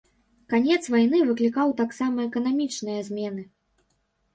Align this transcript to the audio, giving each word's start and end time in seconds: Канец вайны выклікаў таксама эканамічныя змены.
Канец 0.53 0.79
вайны 0.93 1.21
выклікаў 1.29 1.75
таксама 1.85 2.27
эканамічныя 2.29 2.99
змены. 3.13 3.51